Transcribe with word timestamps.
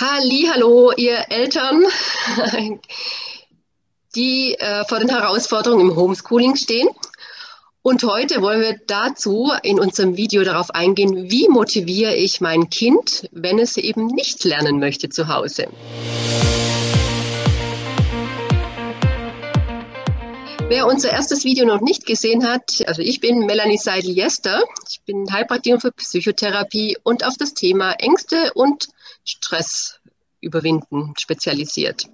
Hallo, 0.00 0.92
ihr 0.96 1.26
Eltern, 1.28 1.84
die 4.16 4.54
äh, 4.54 4.82
vor 4.86 4.98
den 4.98 5.10
Herausforderungen 5.10 5.90
im 5.90 5.96
Homeschooling 5.96 6.56
stehen. 6.56 6.88
Und 7.82 8.02
heute 8.04 8.40
wollen 8.40 8.62
wir 8.62 8.80
dazu 8.86 9.52
in 9.62 9.78
unserem 9.78 10.16
Video 10.16 10.42
darauf 10.42 10.70
eingehen, 10.70 11.30
wie 11.30 11.48
motiviere 11.48 12.14
ich 12.14 12.40
mein 12.40 12.70
Kind, 12.70 13.28
wenn 13.30 13.58
es 13.58 13.76
eben 13.76 14.06
nicht 14.06 14.42
lernen 14.44 14.78
möchte 14.80 15.10
zu 15.10 15.28
Hause. 15.28 15.68
Wer 20.70 20.86
unser 20.86 21.10
erstes 21.10 21.42
Video 21.42 21.66
noch 21.66 21.80
nicht 21.80 22.06
gesehen 22.06 22.46
hat, 22.46 22.84
also 22.86 23.02
ich 23.02 23.18
bin 23.18 23.40
Melanie 23.40 23.76
Seidel-Jester, 23.76 24.62
ich 24.88 25.00
bin 25.02 25.26
Heilpraktikerin 25.32 25.80
für 25.80 25.90
Psychotherapie 25.90 26.96
und 27.02 27.26
auf 27.26 27.36
das 27.36 27.54
Thema 27.54 27.94
Ängste 27.94 28.52
und 28.54 28.86
Stress 29.24 29.98
überwinden 30.40 31.12
spezialisiert. 31.18 32.04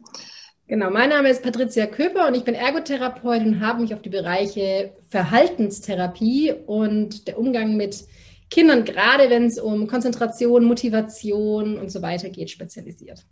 Genau, 0.69 0.89
mein 0.89 1.11
Name 1.11 1.29
ist 1.29 1.43
Patricia 1.43 1.85
Köper 1.85 2.29
und 2.29 2.35
ich 2.35 2.45
bin 2.45 2.55
Ergotherapeutin 2.55 3.57
und 3.57 3.61
habe 3.61 3.83
mich 3.83 3.93
auf 3.93 4.01
die 4.01 4.09
Bereiche 4.09 4.95
Verhaltenstherapie 5.11 6.55
und 6.65 7.29
der 7.29 7.39
Umgang 7.39 7.77
mit 7.77 8.05
Kindern, 8.49 8.87
gerade 8.87 9.29
wenn 9.29 9.45
es 9.45 9.59
um 9.59 9.87
Konzentration, 9.87 10.65
Motivation 10.65 11.77
und 11.77 11.93
so 11.93 12.01
weiter 12.01 12.31
geht, 12.31 12.49
spezialisiert. 12.49 13.23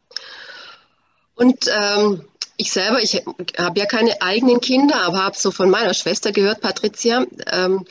Und 1.35 1.67
ähm, 1.69 2.25
ich 2.57 2.73
selber, 2.73 3.03
ich 3.03 3.23
habe 3.59 3.79
ja 3.79 3.87
keine 3.87 4.21
eigenen 4.23 4.61
Kinder, 4.61 5.03
aber 5.03 5.25
habe 5.25 5.37
so 5.37 5.51
von 5.51 5.71
meiner 5.71 5.95
Schwester 5.95 6.33
gehört, 6.33 6.61
Patricia, 6.61 7.27
ähm, 7.51 7.85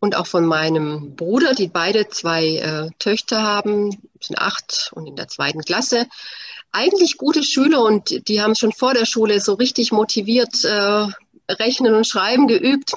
und 0.00 0.16
auch 0.16 0.26
von 0.26 0.44
meinem 0.44 1.16
Bruder, 1.16 1.54
die 1.54 1.68
beide 1.68 2.08
zwei 2.08 2.56
äh, 2.56 2.90
Töchter 2.98 3.42
haben, 3.42 3.90
sind 4.20 4.38
acht 4.38 4.90
und 4.94 5.06
in 5.06 5.16
der 5.16 5.28
zweiten 5.28 5.62
Klasse. 5.62 6.06
Eigentlich 6.72 7.16
gute 7.16 7.42
Schüler 7.42 7.82
und 7.82 8.28
die 8.28 8.42
haben 8.42 8.54
schon 8.54 8.72
vor 8.72 8.92
der 8.92 9.06
Schule 9.06 9.40
so 9.40 9.54
richtig 9.54 9.92
motiviert 9.92 10.62
äh, 10.64 11.06
Rechnen 11.48 11.94
und 11.94 12.06
Schreiben 12.06 12.48
geübt 12.48 12.92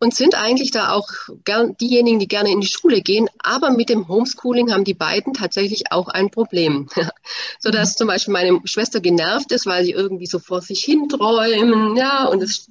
und 0.00 0.14
sind 0.14 0.34
eigentlich 0.34 0.70
da 0.70 0.92
auch 0.92 1.08
gern, 1.44 1.76
diejenigen, 1.76 2.18
die 2.18 2.28
gerne 2.28 2.50
in 2.50 2.60
die 2.60 2.66
Schule 2.66 3.02
gehen. 3.02 3.28
Aber 3.42 3.70
mit 3.70 3.90
dem 3.90 4.08
Homeschooling 4.08 4.72
haben 4.72 4.84
die 4.84 4.94
beiden 4.94 5.34
tatsächlich 5.34 5.92
auch 5.92 6.08
ein 6.08 6.30
Problem. 6.30 6.88
so 7.60 7.70
dass 7.70 7.90
mhm. 7.90 7.96
zum 7.98 8.06
Beispiel 8.08 8.32
meine 8.32 8.60
Schwester 8.64 9.00
genervt 9.00 9.52
ist, 9.52 9.66
weil 9.66 9.84
sie 9.84 9.92
irgendwie 9.92 10.26
so 10.26 10.38
vor 10.38 10.62
sich 10.62 10.82
hin 10.82 11.08
träumen, 11.08 11.96
ja, 11.96 12.24
und 12.24 12.42
es 12.42 12.68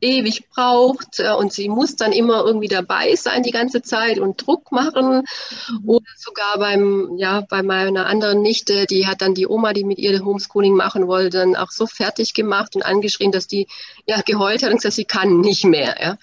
ewig 0.00 0.48
braucht 0.48 1.20
und 1.20 1.52
sie 1.52 1.68
muss 1.68 1.96
dann 1.96 2.12
immer 2.12 2.44
irgendwie 2.44 2.68
dabei 2.68 3.14
sein 3.16 3.42
die 3.42 3.50
ganze 3.50 3.82
Zeit 3.82 4.18
und 4.18 4.46
Druck 4.46 4.72
machen. 4.72 5.24
Mhm. 5.68 5.88
Oder 5.88 6.06
sogar 6.16 6.58
beim, 6.58 7.16
ja, 7.16 7.40
bei 7.42 7.62
meiner 7.62 8.06
anderen 8.06 8.42
Nichte, 8.42 8.86
die 8.86 9.06
hat 9.06 9.22
dann 9.22 9.34
die 9.34 9.46
Oma, 9.46 9.72
die 9.72 9.84
mit 9.84 9.98
ihr 9.98 10.24
Homeschooling 10.24 10.74
machen 10.74 11.06
wollte, 11.06 11.38
dann 11.38 11.56
auch 11.56 11.70
so 11.70 11.86
fertig 11.86 12.34
gemacht 12.34 12.76
und 12.76 12.82
angeschrien, 12.82 13.32
dass 13.32 13.46
die 13.46 13.66
ja 14.06 14.20
geheult 14.22 14.62
hat 14.62 14.70
und 14.70 14.76
gesagt, 14.76 14.94
sie 14.94 15.04
kann 15.04 15.40
nicht 15.40 15.64
mehr. 15.64 15.96
Ja. 16.00 16.18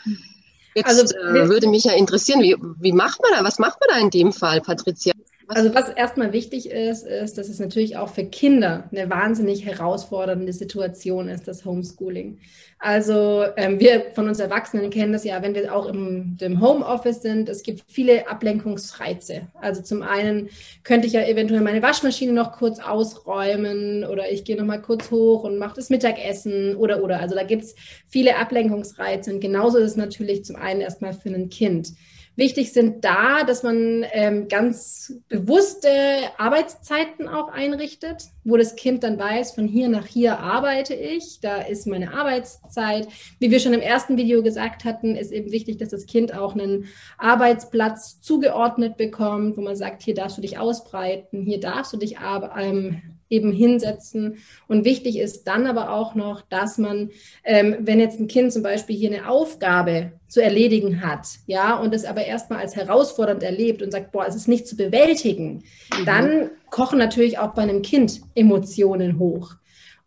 Jetzt 0.79 0.87
also, 0.87 1.15
äh, 1.15 1.49
würde 1.49 1.67
mich 1.67 1.83
ja 1.83 1.93
interessieren, 1.93 2.41
wie, 2.41 2.55
wie 2.79 2.93
macht 2.93 3.21
man 3.21 3.31
da, 3.33 3.43
was 3.43 3.59
macht 3.59 3.79
man 3.79 3.89
da 3.89 4.01
in 4.01 4.09
dem 4.09 4.31
Fall, 4.31 4.61
Patricia? 4.61 5.13
Also 5.51 5.73
was 5.73 5.89
erstmal 5.89 6.31
wichtig 6.31 6.69
ist, 6.69 7.07
ist, 7.07 7.39
dass 7.39 7.49
es 7.49 7.57
natürlich 7.57 7.97
auch 7.97 8.09
für 8.09 8.23
Kinder 8.23 8.83
eine 8.91 9.09
wahnsinnig 9.09 9.65
herausfordernde 9.65 10.53
Situation 10.53 11.27
ist, 11.27 11.47
das 11.47 11.65
Homeschooling. 11.65 12.37
Also 12.77 13.45
ähm, 13.57 13.79
wir 13.79 14.11
von 14.13 14.27
uns 14.27 14.39
Erwachsenen 14.39 14.91
kennen 14.91 15.11
das 15.11 15.23
ja, 15.23 15.41
wenn 15.41 15.55
wir 15.55 15.75
auch 15.75 15.87
im, 15.87 16.37
im 16.39 16.61
Homeoffice 16.61 17.23
sind. 17.23 17.49
Es 17.49 17.63
gibt 17.63 17.83
viele 17.87 18.29
Ablenkungsreize. 18.29 19.47
Also 19.59 19.81
zum 19.81 20.03
einen 20.03 20.49
könnte 20.83 21.07
ich 21.07 21.13
ja 21.13 21.25
eventuell 21.25 21.61
meine 21.61 21.81
Waschmaschine 21.81 22.31
noch 22.31 22.51
kurz 22.51 22.79
ausräumen 22.79 24.05
oder 24.05 24.31
ich 24.31 24.45
gehe 24.45 24.55
noch 24.55 24.65
mal 24.65 24.81
kurz 24.81 25.09
hoch 25.09 25.43
und 25.43 25.57
mache 25.57 25.77
das 25.77 25.89
Mittagessen 25.89 26.75
oder 26.75 27.03
oder. 27.03 27.19
Also 27.19 27.33
da 27.33 27.43
gibt 27.43 27.63
es 27.63 27.75
viele 28.07 28.37
Ablenkungsreize 28.37 29.33
und 29.33 29.39
genauso 29.39 29.79
ist 29.79 29.91
es 29.91 29.97
natürlich 29.97 30.45
zum 30.45 30.57
einen 30.57 30.81
erstmal 30.81 31.13
für 31.13 31.29
ein 31.29 31.49
Kind. 31.49 31.93
Wichtig 32.35 32.71
sind 32.71 33.03
da, 33.03 33.43
dass 33.43 33.63
man 33.63 34.05
ähm, 34.11 34.47
ganz 34.47 35.13
bewusste 35.27 35.89
Arbeitszeiten 36.37 37.27
auch 37.27 37.49
einrichtet, 37.49 38.23
wo 38.45 38.55
das 38.55 38.75
Kind 38.75 39.03
dann 39.03 39.19
weiß, 39.19 39.51
von 39.51 39.67
hier 39.67 39.89
nach 39.89 40.05
hier 40.05 40.39
arbeite 40.39 40.93
ich, 40.93 41.39
da 41.41 41.57
ist 41.61 41.85
meine 41.85 42.13
Arbeitszeit. 42.13 43.07
Wie 43.39 43.51
wir 43.51 43.59
schon 43.59 43.73
im 43.73 43.81
ersten 43.81 44.15
Video 44.17 44.41
gesagt 44.41 44.85
hatten, 44.85 45.15
ist 45.15 45.31
eben 45.31 45.51
wichtig, 45.51 45.77
dass 45.77 45.89
das 45.89 46.05
Kind 46.05 46.33
auch 46.33 46.53
einen 46.53 46.85
Arbeitsplatz 47.17 48.21
zugeordnet 48.21 48.95
bekommt, 48.95 49.57
wo 49.57 49.61
man 49.61 49.75
sagt, 49.75 50.03
hier 50.03 50.13
darfst 50.13 50.37
du 50.37 50.41
dich 50.41 50.57
ausbreiten, 50.57 51.43
hier 51.43 51.59
darfst 51.59 51.91
du 51.91 51.97
dich 51.97 52.17
ähm, 52.57 53.18
eben 53.29 53.51
hinsetzen. 53.51 54.37
Und 54.67 54.85
wichtig 54.85 55.19
ist 55.19 55.43
dann 55.43 55.67
aber 55.67 55.91
auch 55.91 56.15
noch, 56.15 56.41
dass 56.41 56.77
man, 56.77 57.11
ähm, 57.43 57.77
wenn 57.79 57.99
jetzt 57.99 58.19
ein 58.19 58.27
Kind 58.27 58.51
zum 58.51 58.63
Beispiel 58.63 58.95
hier 58.95 59.11
eine 59.11 59.29
Aufgabe 59.29 60.11
zu 60.27 60.41
erledigen 60.41 61.01
hat, 61.01 61.27
ja, 61.47 61.75
und 61.75 61.93
es 61.93 62.05
aber 62.05 62.25
erstmal 62.25 62.59
als 62.59 62.75
herausfordernd 62.75 63.43
erlebt 63.43 63.81
und 63.81 63.91
sagt, 63.91 64.11
boah, 64.11 64.25
es 64.27 64.35
ist 64.35 64.47
nicht 64.47 64.67
zu 64.67 64.75
bewältigen, 64.75 65.63
mhm. 65.97 66.05
dann 66.05 66.49
kochen 66.69 66.99
natürlich 66.99 67.37
auch 67.39 67.53
bei 67.53 67.61
einem 67.61 67.81
Kind 67.81 68.21
Emotionen 68.35 69.19
hoch. 69.19 69.55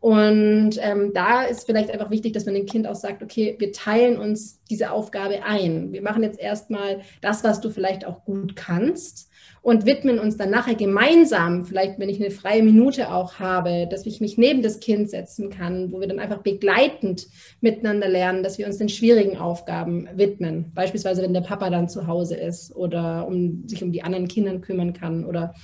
Und 0.03 0.81
ähm, 0.81 1.13
da 1.15 1.45
ist 1.45 1.65
vielleicht 1.65 1.93
einfach 1.93 2.11
wichtig, 2.11 2.33
dass 2.33 2.45
man 2.45 2.55
dem 2.57 2.67
Kind 2.67 2.89
auch 2.89 2.97
sagt, 2.97 3.23
okay, 3.23 3.55
wir 3.61 3.71
teilen 3.71 4.19
uns 4.19 4.61
diese 4.69 4.91
Aufgabe 4.91 5.45
ein. 5.45 5.93
Wir 5.93 6.03
machen 6.03 6.25
jetzt 6.25 6.41
erstmal 6.41 7.03
das, 7.21 7.45
was 7.45 7.61
du 7.61 7.71
vielleicht 7.71 8.05
auch 8.05 8.25
gut 8.25 8.57
kannst 8.57 9.31
und 9.63 9.87
widmen 9.87 10.19
uns 10.19 10.37
dann 10.37 10.51
nachher 10.51 10.75
gemeinsam, 10.75 11.65
vielleicht 11.65 11.99
wenn 11.99 12.09
ich 12.09 12.21
eine 12.21 12.31
freie 12.31 12.63
Minute 12.63 13.13
auch 13.13 13.39
habe, 13.39 13.87
dass 13.89 14.07
ich 14.07 14.21
mich 14.21 14.37
neben 14.37 14.63
das 14.63 14.81
Kind 14.81 15.09
setzen 15.09 15.51
kann, 15.51 15.93
wo 15.93 16.01
wir 16.01 16.09
dann 16.09 16.19
einfach 16.19 16.43
begleitend 16.43 17.29
miteinander 17.61 18.09
lernen, 18.09 18.43
dass 18.43 18.59
wir 18.59 18.67
uns 18.67 18.79
den 18.79 18.89
schwierigen 18.89 19.39
Aufgaben 19.39 20.09
widmen. 20.15 20.73
Beispielsweise, 20.75 21.23
wenn 21.23 21.35
der 21.35 21.43
Papa 21.43 21.71
dann 21.71 21.89
zu 21.89 22.07
Hause 22.07 22.37
ist 22.37 22.75
oder 22.75 23.27
um, 23.27 23.65
sich 23.67 23.83
um 23.83 23.93
die 23.93 24.03
anderen 24.03 24.29
Kinder 24.29 24.59
kümmern 24.59 24.93
kann 24.93 25.25
oder 25.25 25.55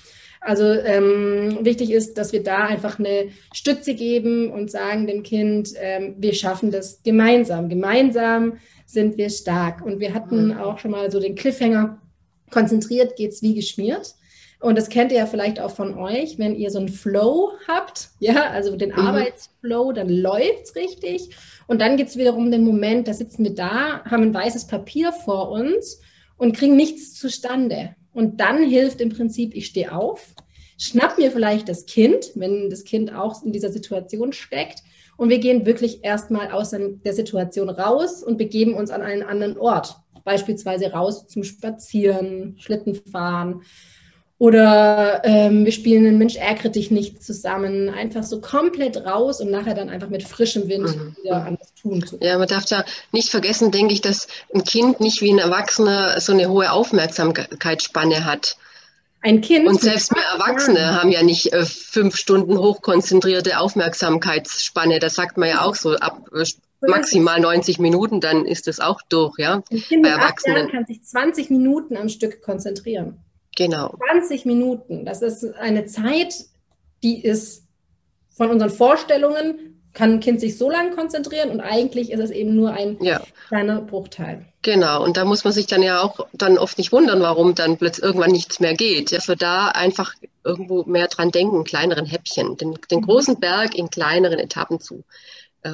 also 0.41 0.65
ähm, 0.65 1.59
wichtig 1.62 1.91
ist, 1.91 2.17
dass 2.17 2.33
wir 2.33 2.43
da 2.43 2.67
einfach 2.67 2.99
eine 2.99 3.31
Stütze 3.53 3.94
geben 3.94 4.50
und 4.50 4.71
sagen 4.71 5.06
dem 5.06 5.22
Kind, 5.22 5.72
ähm, 5.81 6.15
wir 6.19 6.33
schaffen 6.33 6.71
das 6.71 7.03
gemeinsam. 7.03 7.69
Gemeinsam 7.69 8.55
sind 8.87 9.19
wir 9.19 9.31
stark. 9.31 9.84
Und 9.84 10.00
wir 10.00 10.15
hatten 10.15 10.56
auch 10.56 10.78
schon 10.78 10.93
mal 10.93 11.11
so 11.11 11.21
den 11.21 11.34
Cliffhanger, 11.34 12.00
konzentriert 12.50 13.16
geht 13.16 13.32
es 13.32 13.42
wie 13.42 13.54
geschmiert. 13.54 14.14
Und 14.60 14.76
das 14.76 14.88
kennt 14.88 15.12
ihr 15.12 15.19
ja 15.19 15.26
vielleicht 15.26 15.60
auch 15.60 15.70
von 15.70 15.97
euch, 15.97 16.38
wenn 16.38 16.56
ihr 16.56 16.70
so 16.70 16.81
einen 16.81 16.88
Flow 16.88 17.53
habt, 17.69 18.10
ja, 18.19 18.50
also 18.50 18.76
den 18.76 18.91
mhm. 18.91 18.98
Arbeitsflow, 18.98 19.92
dann 19.92 20.09
läuft 20.09 20.64
es 20.64 20.75
richtig. 20.75 21.31
Und 21.69 21.81
dann 21.81 21.97
gibt 21.97 22.10
es 22.10 22.16
wiederum 22.16 22.50
den 22.50 22.64
Moment, 22.64 23.06
da 23.06 23.14
sitzen 23.14 23.44
wir 23.44 23.54
da, 23.54 24.03
haben 24.04 24.25
ein 24.25 24.34
weißes 24.34 24.66
Papier 24.66 25.12
vor 25.12 25.50
uns 25.50 26.00
und 26.37 26.56
kriegen 26.56 26.75
nichts 26.75 27.14
zustande. 27.14 27.94
Und 28.12 28.41
dann 28.41 28.64
hilft 28.64 29.00
im 29.00 29.10
Prinzip, 29.10 29.54
ich 29.54 29.66
stehe 29.66 29.94
auf, 29.94 30.34
schnapp 30.76 31.19
mir 31.19 31.31
vielleicht 31.31 31.69
das 31.69 31.87
Kind, 31.87 32.32
wenn 32.34 32.69
das 32.69 32.84
Kind 32.84 33.14
auch 33.14 33.44
in 33.44 33.53
dieser 33.53 33.70
Situation 33.70 34.32
steckt. 34.32 34.82
Und 35.16 35.28
wir 35.28 35.38
gehen 35.38 35.66
wirklich 35.66 36.04
erstmal 36.04 36.50
aus 36.50 36.70
der 36.70 37.12
Situation 37.12 37.69
raus 37.69 38.22
und 38.22 38.38
begeben 38.38 38.75
uns 38.75 38.91
an 38.91 39.03
einen 39.03 39.22
anderen 39.22 39.58
Ort 39.58 39.97
beispielsweise 40.28 40.93
raus 40.93 41.27
zum 41.27 41.43
Spazieren, 41.43 42.56
Schlitten 42.59 42.94
fahren. 42.94 43.62
Oder 44.37 45.22
ähm, 45.25 45.65
wir 45.65 45.72
spielen 45.72 46.06
einen 46.06 46.19
Mensch 46.19 46.37
ärgere 46.37 46.69
dich 46.69 46.91
nicht 46.91 47.25
zusammen. 47.25 47.89
Einfach 47.89 48.22
so 48.22 48.43
komplett 48.43 48.99
raus 48.99 49.41
und 49.41 49.50
nachher 49.50 49.75
dann 49.75 49.88
einfach 49.88 50.11
mit 50.11 50.22
frischem 50.22 50.69
Wind 50.69 50.94
mhm. 50.94 51.17
wieder 51.22 51.44
an 51.44 51.56
das 51.59 51.72
Tun 51.75 52.06
zu 52.06 52.19
Ja, 52.21 52.37
man 52.37 52.47
darf 52.47 52.67
da 52.67 52.84
nicht 53.11 53.31
vergessen, 53.31 53.71
denke 53.71 53.94
ich, 53.94 54.03
dass 54.03 54.28
ein 54.55 54.65
Kind 54.65 55.00
nicht 55.00 55.22
wie 55.22 55.33
ein 55.33 55.38
Erwachsener 55.38 56.21
so 56.21 56.33
eine 56.34 56.50
hohe 56.50 56.71
Aufmerksamkeitsspanne 56.71 58.27
hat. 58.27 58.59
Ein 59.22 59.41
Kind. 59.41 59.67
Und 59.67 59.81
selbst 59.81 60.15
wir 60.15 60.22
Erwachsene 60.22 60.94
haben 60.94 61.11
ja 61.11 61.23
nicht 61.23 61.55
äh, 61.55 61.64
fünf 61.64 62.17
Stunden 62.17 62.58
hochkonzentrierte 62.58 63.58
Aufmerksamkeitsspanne. 63.58 64.99
Das 64.99 65.14
sagt 65.14 65.38
man 65.38 65.49
ja 65.49 65.62
auch 65.62 65.75
so 65.75 65.97
ab 65.97 66.29
äh, 66.32 66.44
maximal 66.80 67.40
90 67.40 67.78
Minuten, 67.78 68.20
dann 68.20 68.44
ist 68.44 68.69
es 68.69 68.80
auch 68.80 69.00
durch, 69.08 69.38
ja. 69.38 69.62
Ein 69.70 69.80
Kind 69.80 70.02
Bei 70.02 70.10
Erwachsenen 70.10 70.70
kann 70.70 70.86
sich 70.86 71.02
20 71.02 71.50
Minuten 71.50 71.96
am 71.96 72.08
Stück 72.08 72.42
konzentrieren. 72.42 73.19
Genau. 73.56 73.94
20 74.12 74.44
Minuten, 74.44 75.04
das 75.04 75.22
ist 75.22 75.44
eine 75.56 75.86
Zeit, 75.86 76.34
die 77.02 77.25
ist 77.25 77.64
von 78.30 78.50
unseren 78.50 78.70
Vorstellungen, 78.70 79.78
kann 79.94 80.12
ein 80.12 80.20
Kind 80.20 80.40
sich 80.40 80.56
so 80.56 80.70
lange 80.70 80.94
konzentrieren 80.94 81.50
und 81.50 81.60
eigentlich 81.60 82.12
ist 82.12 82.20
es 82.20 82.30
eben 82.30 82.54
nur 82.54 82.72
ein 82.72 82.98
ja. 83.00 83.20
kleiner 83.48 83.80
Bruchteil. 83.80 84.46
Genau, 84.62 85.02
und 85.02 85.16
da 85.16 85.25
muss 85.25 85.44
man 85.44 85.52
sich 85.52 85.66
dann 85.66 85.82
ja 85.82 86.02
auch 86.02 86.26
dann 86.32 86.58
oft 86.58 86.78
nicht 86.78 86.92
wundern, 86.92 87.20
warum 87.20 87.54
dann 87.54 87.78
plötzlich 87.78 88.04
irgendwann 88.04 88.30
nichts 88.30 88.60
mehr 88.60 88.75
geht. 88.75 89.12
Dass 89.12 89.26
wir 89.26 89.34
da 89.34 89.69
einfach 89.69 90.14
irgendwo 90.44 90.84
mehr 90.84 91.08
dran 91.08 91.30
denken, 91.30 91.64
kleineren 91.64 92.06
Häppchen, 92.06 92.56
den, 92.56 92.78
den 92.90 93.00
mhm. 93.00 93.06
großen 93.06 93.40
Berg 93.40 93.75
in 93.75 93.90
kleineren 93.90 94.38
Etappen 94.38 94.78
zu 94.80 95.04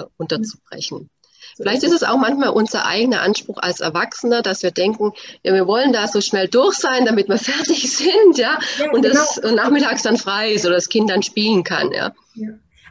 äh, 0.01 0.05
unterzubrechen. 0.17 1.11
Vielleicht 1.57 1.85
ist 1.85 1.93
es 1.93 2.03
auch 2.03 2.17
manchmal 2.17 2.49
unser 2.49 2.87
eigener 2.87 3.21
Anspruch 3.21 3.59
als 3.59 3.81
Erwachsener, 3.81 4.43
dass 4.43 4.63
wir 4.63 4.71
denken, 4.71 5.13
ja, 5.43 5.53
wir 5.53 5.67
wollen 5.67 5.93
da 5.93 6.09
so 6.09 6.21
schnell 6.21 6.49
durch 6.49 6.77
sein, 6.77 7.05
damit 7.05 7.29
wir 7.29 7.39
fertig 7.53 7.95
sind, 7.95 8.39
ja, 8.39 8.59
ja 8.79 8.91
und 8.93 9.03
genau. 9.03 9.15
das 9.15 9.39
und 9.39 9.55
nachmittags 9.55 10.03
dann 10.03 10.17
frei 10.17 10.53
ist 10.53 10.67
oder 10.67 10.75
das 10.75 10.89
Kind 10.89 11.11
dann 11.11 11.23
spielen 11.23 11.63
kann, 11.63 11.93
ja. 11.93 12.13
ja. 12.35 12.49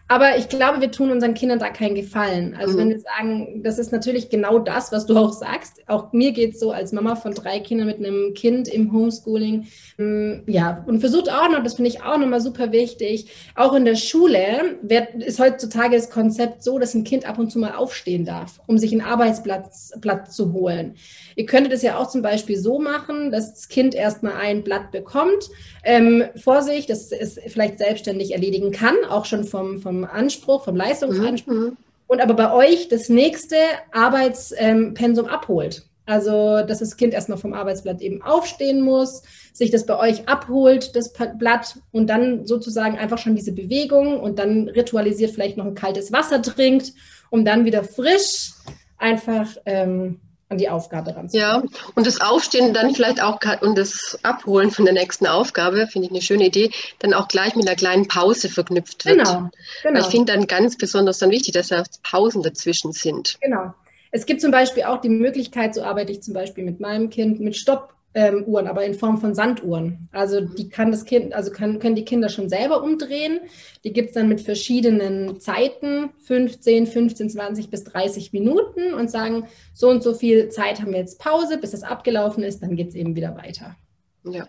Aber 0.09 0.37
ich 0.37 0.49
glaube, 0.49 0.81
wir 0.81 0.91
tun 0.91 1.11
unseren 1.11 1.33
Kindern 1.33 1.59
da 1.59 1.69
keinen 1.69 1.95
Gefallen. 1.95 2.55
Also 2.59 2.73
mhm. 2.73 2.77
wenn 2.77 2.89
wir 2.89 2.99
sagen, 2.99 3.63
das 3.63 3.79
ist 3.79 3.91
natürlich 3.91 4.29
genau 4.29 4.59
das, 4.59 4.91
was 4.91 5.05
du 5.05 5.15
auch 5.17 5.31
sagst. 5.31 5.81
Auch 5.87 6.11
mir 6.11 6.33
geht 6.33 6.53
es 6.53 6.59
so 6.59 6.71
als 6.71 6.91
Mama 6.91 7.15
von 7.15 7.33
drei 7.33 7.59
Kindern 7.59 7.87
mit 7.87 7.97
einem 7.97 8.33
Kind 8.33 8.67
im 8.67 8.91
Homeschooling. 8.91 9.67
Mm, 9.97 10.33
ja, 10.45 10.83
und 10.87 10.99
versucht 10.99 11.31
auch 11.31 11.49
noch, 11.49 11.63
das 11.63 11.75
finde 11.75 11.89
ich 11.89 12.03
auch 12.03 12.17
nochmal 12.17 12.41
super 12.41 12.71
wichtig, 12.71 13.27
auch 13.55 13.73
in 13.73 13.85
der 13.85 13.95
Schule 13.95 14.77
wird, 14.81 15.23
ist 15.23 15.39
heutzutage 15.39 15.95
das 15.95 16.09
Konzept 16.09 16.63
so, 16.63 16.79
dass 16.79 16.93
ein 16.93 17.05
Kind 17.05 17.27
ab 17.27 17.39
und 17.39 17.51
zu 17.51 17.59
mal 17.59 17.75
aufstehen 17.75 18.25
darf, 18.25 18.59
um 18.67 18.77
sich 18.77 18.91
einen 18.91 19.01
Arbeitsplatz 19.01 19.93
Platz 20.01 20.35
zu 20.35 20.53
holen. 20.53 20.95
Ihr 21.35 21.45
könntet 21.45 21.73
es 21.73 21.81
ja 21.81 21.97
auch 21.97 22.09
zum 22.09 22.21
Beispiel 22.21 22.57
so 22.57 22.79
machen, 22.79 23.31
dass 23.31 23.53
das 23.53 23.69
Kind 23.69 23.95
erstmal 23.95 24.33
ein 24.33 24.63
Blatt 24.63 24.91
bekommt, 24.91 25.49
ähm, 25.83 26.23
vor 26.35 26.61
sich, 26.61 26.85
dass 26.85 27.11
es 27.11 27.39
vielleicht 27.47 27.79
selbstständig 27.79 28.33
erledigen 28.33 28.71
kann, 28.71 28.95
auch 29.09 29.25
schon 29.25 29.43
vom, 29.43 29.79
vom 29.79 29.92
Anspruch, 30.03 30.63
vom 30.65 30.75
Leistungsanspruch. 30.75 31.53
Mhm. 31.53 31.77
Und 32.07 32.21
aber 32.21 32.33
bei 32.33 32.53
euch 32.53 32.89
das 32.89 33.09
nächste 33.09 33.55
Arbeitspensum 33.91 35.27
abholt. 35.27 35.83
Also, 36.05 36.63
dass 36.63 36.79
das 36.79 36.97
Kind 36.97 37.13
erstmal 37.13 37.37
vom 37.37 37.53
Arbeitsblatt 37.53 38.01
eben 38.01 38.21
aufstehen 38.21 38.81
muss, 38.81 39.23
sich 39.53 39.71
das 39.71 39.85
bei 39.85 39.97
euch 39.97 40.27
abholt, 40.27 40.95
das 40.95 41.13
Blatt, 41.37 41.77
und 41.91 42.09
dann 42.09 42.45
sozusagen 42.45 42.97
einfach 42.97 43.17
schon 43.17 43.35
diese 43.35 43.53
Bewegung 43.53 44.19
und 44.19 44.37
dann 44.37 44.67
ritualisiert 44.67 45.31
vielleicht 45.31 45.55
noch 45.55 45.65
ein 45.65 45.75
kaltes 45.75 46.11
Wasser 46.11 46.41
trinkt, 46.41 46.91
um 47.29 47.45
dann 47.45 47.63
wieder 47.63 47.83
frisch 47.83 48.51
einfach 48.97 49.47
ähm, 49.65 50.19
an 50.53 50.57
die 50.57 50.69
Aufgabe 50.69 51.15
ranzukommen. 51.15 51.69
Ja, 51.69 51.81
und 51.95 52.07
das 52.07 52.21
Aufstehen 52.21 52.73
dann 52.73 52.95
vielleicht 52.95 53.21
auch 53.21 53.39
und 53.61 53.77
das 53.77 54.17
Abholen 54.23 54.71
von 54.71 54.85
der 54.85 54.93
nächsten 54.93 55.27
Aufgabe, 55.27 55.87
finde 55.87 56.07
ich 56.07 56.11
eine 56.11 56.21
schöne 56.21 56.45
Idee, 56.45 56.71
dann 56.99 57.13
auch 57.13 57.27
gleich 57.27 57.55
mit 57.55 57.67
einer 57.67 57.75
kleinen 57.75 58.07
Pause 58.07 58.49
verknüpft 58.49 59.05
wird. 59.05 59.17
Genau. 59.17 59.49
genau. 59.81 59.95
Weil 59.95 60.01
ich 60.01 60.07
finde 60.07 60.31
dann 60.31 60.47
ganz 60.47 60.77
besonders 60.77 61.17
dann 61.17 61.31
wichtig, 61.31 61.53
dass 61.53 61.67
da 61.67 61.83
Pausen 62.03 62.41
dazwischen 62.41 62.93
sind. 62.93 63.37
Genau. 63.41 63.73
Es 64.11 64.25
gibt 64.27 64.41
zum 64.41 64.51
Beispiel 64.51 64.83
auch 64.83 65.01
die 65.01 65.09
Möglichkeit, 65.09 65.73
so 65.73 65.83
arbeite 65.83 66.11
ich 66.11 66.21
zum 66.21 66.35
Beispiel 66.35 66.63
mit 66.63 66.79
meinem 66.79 67.09
Kind, 67.09 67.39
mit 67.39 67.55
Stopp 67.55 67.92
ähm, 68.15 68.43
Uhren, 68.45 68.67
aber 68.67 68.85
in 68.85 68.93
Form 68.93 69.17
von 69.17 69.33
Sanduhren. 69.33 70.07
Also 70.11 70.41
die 70.41 70.69
kann 70.69 70.91
das 70.91 71.05
Kind, 71.05 71.33
also 71.33 71.51
kann, 71.51 71.79
können 71.79 71.95
die 71.95 72.05
Kinder 72.05 72.29
schon 72.29 72.49
selber 72.49 72.83
umdrehen. 72.83 73.39
Die 73.83 73.93
gibt 73.93 74.09
es 74.09 74.15
dann 74.15 74.27
mit 74.27 74.41
verschiedenen 74.41 75.39
Zeiten, 75.39 76.11
15, 76.25 76.87
15, 76.87 77.29
20 77.31 77.69
bis 77.69 77.83
30 77.85 78.33
Minuten 78.33 78.93
und 78.93 79.09
sagen, 79.09 79.47
so 79.73 79.89
und 79.89 80.03
so 80.03 80.13
viel 80.13 80.49
Zeit 80.49 80.79
haben 80.79 80.91
wir 80.91 80.99
jetzt 80.99 81.19
Pause, 81.19 81.57
bis 81.57 81.71
das 81.71 81.83
abgelaufen 81.83 82.43
ist, 82.43 82.61
dann 82.61 82.75
geht 82.75 82.89
es 82.89 82.95
eben 82.95 83.15
wieder 83.15 83.35
weiter. 83.35 83.75
Ja. 84.23 84.47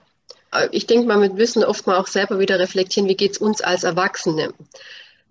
Ich 0.70 0.86
denke 0.86 1.08
mal, 1.08 1.20
wir 1.20 1.32
müssen 1.32 1.64
oft 1.64 1.86
mal 1.86 1.98
auch 1.98 2.06
selber 2.06 2.38
wieder 2.38 2.60
reflektieren, 2.60 3.08
wie 3.08 3.16
geht 3.16 3.32
es 3.32 3.38
uns 3.38 3.60
als 3.60 3.82
Erwachsene. 3.82 4.52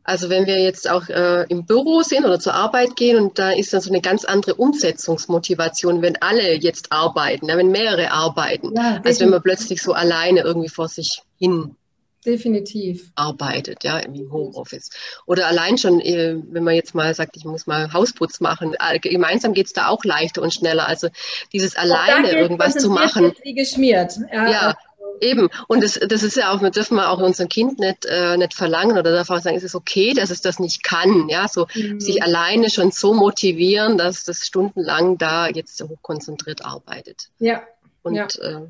Also 0.04 0.30
wenn 0.30 0.46
wir 0.46 0.60
jetzt 0.62 0.90
auch 0.90 1.08
äh, 1.08 1.46
im 1.50 1.66
Büro 1.66 2.02
sind 2.02 2.26
oder 2.26 2.40
zur 2.40 2.54
Arbeit 2.54 2.96
gehen 2.96 3.18
und 3.18 3.40
da 3.40 3.52
ist 3.52 3.74
dann 3.74 3.82
so 3.82 3.90
eine 3.90 4.02
ganz 4.02 4.26
andere 4.26 4.56
Umsetzungsmotivation, 4.56 6.02
wenn 6.02 6.22
alle 6.22 6.56
jetzt 6.56 6.92
arbeiten, 6.92 7.48
ja, 7.48 7.58
wenn 7.58 7.72
mehrere 7.72 8.12
arbeiten, 8.12 8.76
ja, 8.76 9.02
als 9.04 9.20
wenn 9.20 9.30
man 9.30 9.42
plötzlich 9.42 9.82
so 9.82 9.94
alleine 9.94 10.42
irgendwie 10.42 10.70
vor 10.70 10.90
sich 10.90 11.22
hin 11.40 11.76
Definitiv. 12.26 13.12
arbeitet, 13.16 13.84
ja, 13.84 14.00
im 14.00 14.32
Homeoffice. 14.32 14.90
Oder 15.26 15.48
allein 15.48 15.78
schon, 15.78 16.00
äh, 16.00 16.36
wenn 16.52 16.64
man 16.64 16.76
jetzt 16.76 16.96
mal 16.96 17.14
sagt, 17.14 17.38
ich 17.38 17.46
muss 17.46 17.68
mal 17.68 17.92
Hausputz 17.94 18.40
machen, 18.40 18.76
äh, 18.80 19.00
gemeinsam 19.00 19.54
geht 19.54 19.68
es 19.68 19.74
da 19.74 19.88
auch 19.88 20.04
leichter 20.04 20.42
und 20.42 20.54
schneller. 20.54 20.88
Also 20.88 21.10
dieses 21.52 21.76
alleine 21.76 22.32
irgendwas 22.32 22.76
zu 22.76 22.90
machen. 22.90 23.34
Wie 23.44 23.54
geschmiert. 23.54 24.18
Ja, 24.32 24.50
ja 24.50 24.76
Eben, 25.24 25.50
und 25.68 25.81
das, 25.81 25.94
das 25.94 26.22
ist 26.22 26.36
ja 26.36 26.52
auch, 26.52 26.62
wir 26.62 26.70
dürfen 26.70 26.96
wir 26.96 27.10
auch 27.10 27.20
unserem 27.20 27.50
Kind 27.50 27.80
nicht, 27.80 28.06
äh, 28.06 28.38
nicht 28.38 28.54
verlangen 28.54 28.98
oder 28.98 29.12
darf 29.12 29.30
auch 29.30 29.40
sagen, 29.40 29.56
es 29.56 29.64
ist 29.64 29.75
okay, 29.75 30.14
dass 30.14 30.30
es 30.30 30.42
das 30.42 30.60
nicht 30.60 30.84
kann, 30.84 31.30
ja, 31.30 31.48
so 31.48 31.68
mhm. 31.74 32.00
sich 32.00 32.22
alleine 32.22 32.70
schon 32.70 32.92
so 32.92 33.14
motivieren, 33.14 33.98
dass 33.98 34.25
das 34.25 34.46
stundenlang 34.46 35.18
da 35.18 35.48
jetzt 35.48 35.78
so 35.78 35.98
konzentriert 36.02 36.66
arbeitet. 36.66 37.30
Ja. 37.40 37.64
Und 38.04 38.16
ja. 38.16 38.28
Äh, 38.42 38.68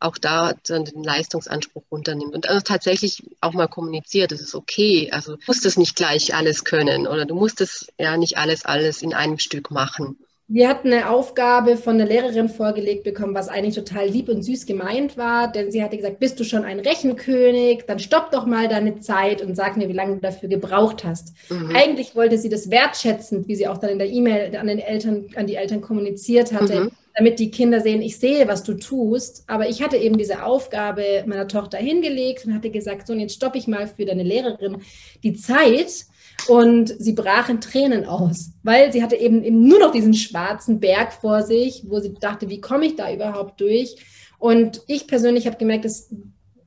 auch 0.00 0.18
da 0.18 0.52
dann 0.66 0.84
den 0.84 1.02
Leistungsanspruch 1.02 1.84
runternimmt 1.90 2.34
und 2.34 2.48
also 2.48 2.60
tatsächlich 2.60 3.22
auch 3.40 3.52
mal 3.52 3.68
kommuniziert, 3.68 4.32
das 4.32 4.40
ist 4.40 4.54
okay. 4.54 5.10
Also 5.12 5.36
du 5.36 5.42
musst 5.46 5.64
das 5.64 5.78
nicht 5.78 5.96
gleich 5.96 6.34
alles 6.34 6.64
können 6.64 7.06
oder 7.06 7.24
du 7.24 7.34
musst 7.34 7.60
es 7.60 7.86
ja 7.98 8.16
nicht 8.16 8.36
alles, 8.36 8.64
alles 8.66 9.00
in 9.00 9.14
einem 9.14 9.38
Stück 9.38 9.70
machen. 9.70 10.18
Wir 10.46 10.68
hatten 10.68 10.92
eine 10.92 11.08
Aufgabe 11.08 11.78
von 11.78 11.96
der 11.96 12.06
Lehrerin 12.06 12.50
vorgelegt 12.50 13.02
bekommen, 13.02 13.34
was 13.34 13.48
eigentlich 13.48 13.76
total 13.76 14.06
lieb 14.06 14.28
und 14.28 14.42
süß 14.42 14.66
gemeint 14.66 15.16
war, 15.16 15.50
denn 15.50 15.72
sie 15.72 15.82
hatte 15.82 15.96
gesagt, 15.96 16.20
bist 16.20 16.38
du 16.38 16.44
schon 16.44 16.64
ein 16.64 16.80
Rechenkönig, 16.80 17.84
dann 17.86 17.98
stopp 17.98 18.30
doch 18.30 18.44
mal 18.44 18.68
deine 18.68 19.00
Zeit 19.00 19.40
und 19.40 19.54
sag 19.54 19.78
mir, 19.78 19.88
wie 19.88 19.94
lange 19.94 20.16
du 20.16 20.20
dafür 20.20 20.50
gebraucht 20.50 21.02
hast. 21.02 21.32
Mhm. 21.48 21.74
Eigentlich 21.74 22.14
wollte 22.14 22.36
sie 22.36 22.50
das 22.50 22.70
wertschätzend, 22.70 23.48
wie 23.48 23.56
sie 23.56 23.66
auch 23.66 23.78
dann 23.78 23.88
in 23.88 23.98
der 23.98 24.10
E-Mail 24.10 24.54
an 24.54 24.66
den 24.66 24.80
Eltern, 24.80 25.24
an 25.34 25.46
die 25.46 25.54
Eltern 25.54 25.80
kommuniziert 25.80 26.52
hatte, 26.52 26.82
mhm. 26.82 26.90
damit 27.16 27.38
die 27.38 27.50
Kinder 27.50 27.80
sehen, 27.80 28.02
ich 28.02 28.18
sehe, 28.18 28.46
was 28.46 28.64
du 28.64 28.74
tust. 28.74 29.44
Aber 29.46 29.70
ich 29.70 29.82
hatte 29.82 29.96
eben 29.96 30.18
diese 30.18 30.44
Aufgabe 30.44 31.24
meiner 31.24 31.48
Tochter 31.48 31.78
hingelegt 31.78 32.44
und 32.44 32.52
hatte 32.52 32.68
gesagt, 32.68 33.06
so, 33.06 33.14
und 33.14 33.20
jetzt 33.20 33.34
stoppe 33.34 33.56
ich 33.56 33.66
mal 33.66 33.86
für 33.86 34.04
deine 34.04 34.22
Lehrerin 34.22 34.82
die 35.22 35.32
Zeit 35.32 36.04
und 36.48 36.94
sie 36.98 37.12
brach 37.12 37.48
in 37.48 37.60
Tränen 37.60 38.04
aus, 38.04 38.50
weil 38.62 38.92
sie 38.92 39.02
hatte 39.02 39.16
eben, 39.16 39.42
eben 39.42 39.66
nur 39.66 39.78
noch 39.78 39.92
diesen 39.92 40.14
schwarzen 40.14 40.80
Berg 40.80 41.12
vor 41.12 41.42
sich, 41.42 41.84
wo 41.88 42.00
sie 42.00 42.14
dachte, 42.14 42.48
wie 42.48 42.60
komme 42.60 42.86
ich 42.86 42.96
da 42.96 43.12
überhaupt 43.12 43.60
durch? 43.60 43.96
Und 44.38 44.82
ich 44.86 45.06
persönlich 45.06 45.46
habe 45.46 45.56
gemerkt, 45.56 45.84
es 45.84 46.10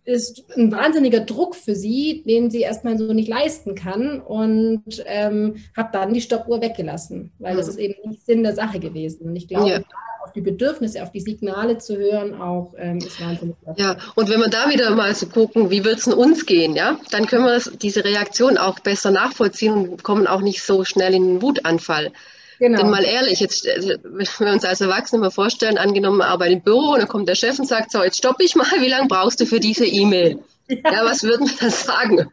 ist 0.08 0.46
ein 0.56 0.72
wahnsinniger 0.72 1.20
Druck 1.20 1.56
für 1.56 1.76
sie, 1.76 2.24
den 2.26 2.50
sie 2.50 2.62
erstmal 2.62 2.98
so 2.98 3.12
nicht 3.12 3.28
leisten 3.28 3.76
kann 3.76 4.22
und 4.22 4.84
ähm, 5.06 5.58
habe 5.76 5.90
dann 5.92 6.14
die 6.14 6.22
Stoppuhr 6.22 6.62
weggelassen, 6.62 7.32
weil 7.40 7.54
mhm. 7.54 7.58
das 7.58 7.68
ist 7.68 7.78
eben 7.78 7.96
nicht 8.10 8.26
Sinn 8.26 8.44
der 8.44 8.56
Sache 8.56 8.80
gewesen. 8.80 9.28
Und 9.28 9.36
ich 9.36 9.48
glaube, 9.48 9.70
ja 9.70 9.80
auf 10.28 10.34
die 10.34 10.42
Bedürfnisse, 10.42 11.02
auf 11.02 11.12
die 11.12 11.22
Signale 11.22 11.78
zu 11.78 11.96
hören, 11.96 12.40
auch 12.42 12.74
ähm, 12.78 12.98
ist 12.98 13.22
wahnsinnig. 13.22 13.56
Wichtig. 13.66 13.84
Ja, 13.84 13.96
und 14.16 14.30
wenn 14.30 14.42
wir 14.42 14.50
da 14.50 14.70
wieder 14.70 14.94
mal 14.94 15.16
so 15.16 15.28
gucken, 15.28 15.70
wie 15.70 15.86
wird 15.86 16.00
es 16.00 16.08
uns 16.08 16.46
gehen, 16.46 16.76
ja, 16.76 17.00
dann 17.12 17.28
können 17.28 17.46
wir 17.46 17.54
das, 17.54 17.72
diese 17.82 18.04
Reaktion 18.04 18.58
auch 18.58 18.80
besser 18.80 19.12
nachvollziehen 19.12 19.74
und 19.74 20.04
kommen 20.04 20.28
auch 20.28 20.42
nicht 20.42 20.64
so 20.64 20.84
schnell 20.84 21.14
in 21.14 21.24
einen 21.24 21.42
Wutanfall. 21.42 22.12
Genau. 22.60 22.80
Denn 22.80 22.90
mal 22.90 23.04
ehrlich, 23.04 23.40
jetzt, 23.40 23.68
also, 23.68 23.90
wenn 24.04 24.28
wir 24.40 24.54
uns 24.54 24.66
als 24.66 24.82
Erwachsene 24.82 25.22
mal 25.22 25.32
vorstellen, 25.32 25.78
angenommen, 25.78 26.18
wir 26.18 26.28
arbeiten 26.28 26.54
im 26.54 26.62
Büro 26.62 26.94
und 26.94 27.00
dann 27.00 27.08
kommt 27.08 27.30
der 27.30 27.36
Chef 27.36 27.60
und 27.60 27.68
sagt, 27.68 27.92
so, 27.92 28.04
jetzt 28.04 28.18
stoppe 28.18 28.44
ich 28.44 28.56
mal, 28.56 28.66
wie 28.80 28.90
lange 28.90 29.08
brauchst 29.08 29.40
du 29.40 29.46
für 29.46 29.60
diese 29.60 29.86
E-Mail? 29.86 30.40
Ja. 30.68 30.78
ja. 30.84 31.06
was 31.06 31.24
würden 31.24 31.48
wir 31.48 31.58
dann 31.60 31.70
sagen? 31.70 32.30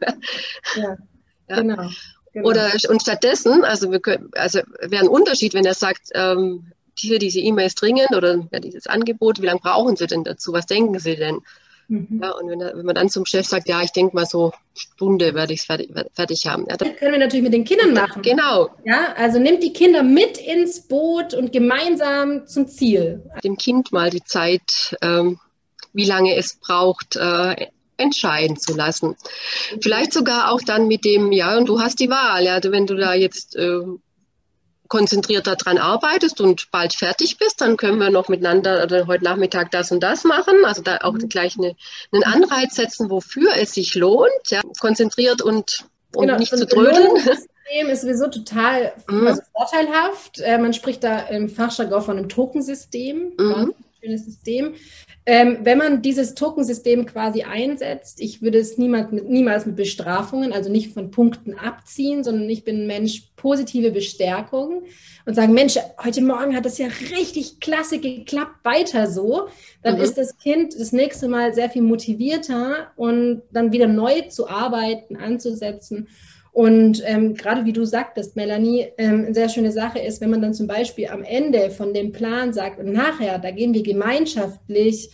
Ja, 0.75 0.97
ja. 1.47 1.61
genau. 1.61 1.89
Genau. 2.33 2.49
Oder 2.49 2.69
und 2.89 3.01
stattdessen, 3.01 3.63
also 3.63 3.91
wir 3.91 4.01
können, 4.01 4.29
also 4.35 4.59
wäre 4.81 5.03
ein 5.03 5.07
Unterschied, 5.07 5.53
wenn 5.53 5.63
er 5.63 5.73
sagt, 5.73 6.09
ähm, 6.15 6.73
hier 6.97 7.17
diese 7.17 7.39
E-Mails 7.39 7.75
dringend 7.75 8.11
oder 8.13 8.45
ja, 8.51 8.59
dieses 8.59 8.87
Angebot, 8.87 9.41
wie 9.41 9.45
lange 9.45 9.61
brauchen 9.61 9.95
Sie 9.95 10.05
denn 10.05 10.25
dazu? 10.25 10.51
Was 10.51 10.65
denken 10.65 10.99
Sie 10.99 11.15
denn? 11.15 11.39
Mhm. 11.87 12.21
Ja, 12.21 12.31
und 12.31 12.49
wenn, 12.49 12.59
wenn, 12.59 12.85
man 12.85 12.95
dann 12.95 13.09
zum 13.09 13.25
Chef 13.25 13.45
sagt, 13.45 13.69
ja, 13.69 13.81
ich 13.81 13.91
denke 13.91 14.15
mal 14.15 14.25
so 14.25 14.51
Stunde 14.75 15.33
werde 15.33 15.53
ich 15.53 15.59
es 15.59 15.65
fertig, 15.65 15.91
fertig, 16.13 16.47
haben. 16.47 16.65
Ja, 16.69 16.77
das 16.77 16.95
können 16.97 17.13
wir 17.13 17.19
natürlich 17.19 17.43
mit 17.43 17.53
den 17.53 17.63
Kindern 17.63 17.93
machen. 17.93 18.21
Genau. 18.21 18.69
Ja, 18.83 19.13
also 19.15 19.39
nimmt 19.39 19.63
die 19.63 19.73
Kinder 19.73 20.03
mit 20.03 20.37
ins 20.37 20.87
Boot 20.87 21.33
und 21.33 21.51
gemeinsam 21.51 22.47
zum 22.47 22.67
Ziel. 22.67 23.23
Dem 23.43 23.57
Kind 23.57 23.91
mal 23.91 24.09
die 24.09 24.23
Zeit, 24.23 24.97
ähm, 25.01 25.39
wie 25.93 26.05
lange 26.05 26.35
es 26.35 26.57
braucht, 26.59 27.15
äh, 27.15 27.67
entscheiden 27.97 28.57
zu 28.57 28.75
lassen. 28.75 29.09
Mhm. 29.09 29.81
Vielleicht 29.81 30.13
sogar 30.13 30.51
auch 30.51 30.61
dann 30.61 30.87
mit 30.87 31.05
dem, 31.05 31.31
ja, 31.31 31.57
und 31.57 31.69
du 31.69 31.79
hast 31.79 31.99
die 31.99 32.09
Wahl, 32.09 32.43
ja, 32.43 32.59
wenn 32.63 32.87
du 32.87 32.95
da 32.95 33.13
jetzt 33.13 33.55
äh, 33.55 33.81
konzentriert 34.87 35.47
daran 35.47 35.77
arbeitest 35.77 36.41
und 36.41 36.69
bald 36.71 36.93
fertig 36.93 37.37
bist, 37.37 37.61
dann 37.61 37.77
können 37.77 37.97
wir 37.97 38.09
noch 38.09 38.29
miteinander 38.29 38.83
oder 38.83 39.07
heute 39.07 39.23
Nachmittag 39.23 39.71
das 39.71 39.91
und 39.91 40.01
das 40.01 40.23
machen. 40.23 40.65
Also 40.65 40.81
da 40.81 40.97
auch 41.01 41.13
mhm. 41.13 41.29
gleich 41.29 41.57
eine, 41.57 41.75
einen 42.11 42.23
Anreiz 42.23 42.75
setzen, 42.75 43.09
wofür 43.09 43.51
es 43.55 43.73
sich 43.73 43.95
lohnt, 43.95 44.29
ja, 44.49 44.61
konzentriert 44.79 45.41
und, 45.41 45.85
und 46.15 46.27
genau, 46.27 46.37
nicht 46.37 46.55
zu 46.55 46.67
trödeln. 46.67 47.17
System 47.65 47.89
ist 47.89 48.01
sowieso 48.01 48.27
total 48.27 48.93
mhm. 49.09 49.27
also 49.27 49.41
vorteilhaft. 49.51 50.39
Äh, 50.39 50.57
man 50.57 50.73
spricht 50.73 51.03
da 51.03 51.19
im 51.19 51.49
Fachjargon 51.49 52.01
von 52.01 52.17
einem 52.17 52.29
Tokensystem. 52.29 53.33
Mhm. 53.37 53.73
Schönes 54.05 54.25
System. 54.25 54.75
Ähm, 55.25 55.57
wenn 55.63 55.79
man 55.79 56.03
dieses 56.03 56.35
Tokensystem 56.35 57.07
quasi 57.07 57.41
einsetzt, 57.41 58.21
ich 58.21 58.43
würde 58.43 58.59
es 58.59 58.77
niemals 58.77 59.11
mit, 59.11 59.27
niemals 59.27 59.65
mit 59.65 59.75
Bestrafungen, 59.75 60.53
also 60.53 60.71
nicht 60.71 60.93
von 60.93 61.09
Punkten 61.09 61.55
abziehen, 61.55 62.23
sondern 62.23 62.47
ich 62.47 62.63
bin 62.63 62.83
ein 62.83 62.87
Mensch 62.87 63.23
positive 63.35 63.89
Bestärkung 63.89 64.83
und 65.25 65.33
sagen, 65.33 65.53
Mensch, 65.53 65.77
heute 66.03 66.21
Morgen 66.21 66.55
hat 66.55 66.65
das 66.65 66.77
ja 66.77 66.87
richtig 67.17 67.59
klasse 67.59 67.99
geklappt, 67.99 68.63
weiter 68.63 69.07
so, 69.07 69.47
dann 69.81 69.95
mhm. 69.95 70.01
ist 70.01 70.19
das 70.19 70.37
Kind 70.37 70.79
das 70.79 70.91
nächste 70.91 71.27
Mal 71.27 71.55
sehr 71.55 71.71
viel 71.71 71.81
motivierter 71.81 72.91
und 72.95 73.41
dann 73.51 73.71
wieder 73.71 73.87
neu 73.87 74.21
zu 74.29 74.47
arbeiten, 74.47 75.15
anzusetzen 75.15 76.07
Und 76.55 77.03
ähm, 77.05 77.33
gerade 77.33 77.65
wie 77.65 77.73
du 77.73 77.83
sagtest, 77.83 78.37
Melanie, 78.37 78.87
ähm, 78.97 79.25
eine 79.25 79.33
sehr 79.33 79.49
schöne 79.49 79.73
Sache 79.73 79.99
ist, 79.99 80.21
wenn 80.21 80.29
man 80.29 80.41
dann 80.41 80.53
zum 80.53 80.67
Beispiel 80.67 81.09
am 81.09 81.21
Ende 81.21 81.69
von 81.69 81.93
dem 81.93 82.13
Plan 82.13 82.53
sagt, 82.53 82.79
und 82.79 82.93
nachher, 82.93 83.39
da 83.39 83.51
gehen 83.51 83.73
wir 83.73 83.83
gemeinschaftlich 83.83 85.09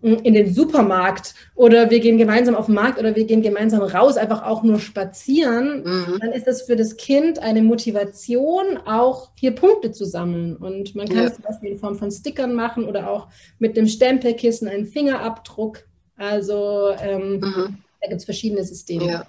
hm, 0.00 0.20
in 0.22 0.32
den 0.32 0.54
Supermarkt 0.54 1.34
oder 1.54 1.90
wir 1.90 2.00
gehen 2.00 2.16
gemeinsam 2.16 2.54
auf 2.54 2.64
den 2.64 2.76
Markt 2.76 2.98
oder 2.98 3.14
wir 3.14 3.24
gehen 3.26 3.42
gemeinsam 3.42 3.82
raus, 3.82 4.16
einfach 4.16 4.42
auch 4.42 4.62
nur 4.62 4.78
spazieren, 4.78 5.84
mhm. 5.84 6.18
dann 6.18 6.32
ist 6.32 6.46
das 6.46 6.62
für 6.62 6.76
das 6.76 6.96
Kind 6.96 7.40
eine 7.40 7.60
Motivation, 7.60 8.78
auch 8.86 9.32
hier 9.34 9.54
Punkte 9.54 9.92
zu 9.92 10.06
sammeln. 10.06 10.56
Und 10.56 10.94
man 10.94 11.06
kann 11.08 11.18
ja. 11.18 11.24
es 11.24 11.34
zum 11.34 11.44
Beispiel 11.44 11.72
in 11.72 11.78
Form 11.78 11.96
von 11.96 12.10
Stickern 12.10 12.54
machen 12.54 12.86
oder 12.86 13.10
auch 13.10 13.28
mit 13.58 13.76
dem 13.76 13.86
Stempelkissen 13.86 14.66
einen 14.66 14.86
Fingerabdruck. 14.86 15.80
Also 16.16 16.92
ähm, 16.98 17.40
mhm. 17.40 17.78
da 18.00 18.08
gibt 18.08 18.20
es 18.20 18.24
verschiedene 18.24 18.64
Systeme. 18.64 19.06
Ja. 19.06 19.26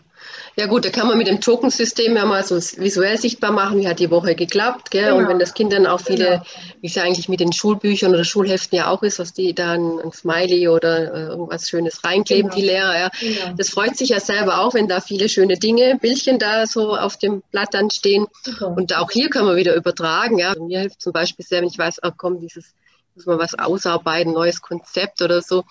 Ja 0.56 0.66
gut, 0.66 0.86
da 0.86 0.90
kann 0.90 1.08
man 1.08 1.18
mit 1.18 1.28
dem 1.28 1.40
Token-System 1.40 2.16
ja 2.16 2.26
mal 2.26 2.44
so 2.44 2.56
visuell 2.56 3.18
sichtbar 3.18 3.52
machen, 3.52 3.80
wie 3.80 3.88
hat 3.88 4.00
die 4.00 4.10
Woche 4.10 4.34
geklappt. 4.34 4.90
Gell? 4.90 5.06
Genau. 5.06 5.18
Und 5.18 5.28
wenn 5.28 5.38
das 5.38 5.54
Kind 5.54 5.72
dann 5.72 5.86
auch 5.86 6.00
viele, 6.00 6.26
genau. 6.26 6.44
wie 6.82 6.88
es 6.88 6.96
ja 6.96 7.04
eigentlich 7.04 7.30
mit 7.30 7.40
den 7.40 7.54
Schulbüchern 7.54 8.12
oder 8.12 8.24
Schulheften 8.24 8.76
ja 8.76 8.90
auch 8.90 9.04
ist, 9.04 9.20
was 9.20 9.34
die 9.34 9.54
dann 9.54 10.00
ein 10.00 10.12
Smiley 10.12 10.68
oder 10.68 11.14
äh, 11.14 11.28
irgendwas 11.28 11.70
Schönes 11.70 12.04
reinkleben, 12.04 12.50
genau. 12.50 12.56
die 12.56 12.68
Lehrer. 12.68 13.00
Ja. 13.00 13.10
Genau. 13.20 13.54
Das 13.56 13.70
freut 13.70 13.96
sich 13.96 14.10
ja 14.10 14.20
selber 14.20 14.62
auch, 14.62 14.74
wenn 14.74 14.88
da 14.88 15.00
viele 15.00 15.30
schöne 15.30 15.58
Dinge, 15.58 15.98
Bildchen 16.02 16.40
da 16.40 16.66
so 16.66 16.98
auf 16.98 17.18
dem 17.18 17.44
Blatt 17.52 17.74
dann 17.74 17.92
stehen. 17.92 18.26
Super. 18.42 18.70
Und 18.76 18.96
auch 18.96 19.12
hier 19.12 19.30
kann 19.30 19.46
man 19.46 19.56
wieder 19.58 19.76
übertragen. 19.76 20.40
Ja. 20.40 20.56
Mir 20.58 20.80
hilft 20.80 21.02
zum 21.02 21.14
Beispiel 21.14 21.46
sehr, 21.46 21.62
wenn 21.62 21.68
ich 21.68 21.78
weiß, 21.78 22.00
ach 22.02 22.14
komm, 22.18 22.40
dieses 22.40 22.74
muss 23.16 23.26
man 23.26 23.40
was 23.40 23.58
ausarbeiten, 23.58 24.34
neues 24.34 24.62
Konzept 24.62 25.22
oder 25.22 25.42
so 25.42 25.64